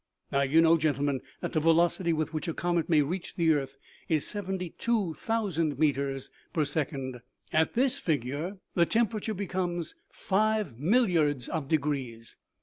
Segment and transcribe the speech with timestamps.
[0.31, 3.77] "Now, you know, gentlemen, that the velocity with which a comet may reach the earth
[4.09, 7.21] is 72,000 meters per second.
[7.53, 12.35] At this figure the temperature becomes five milliards of degrees.